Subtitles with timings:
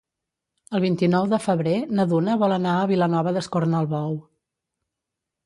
[0.77, 4.19] El vint-i-nou de febrer na Duna vol anar a Vilanova d'Escornalbou.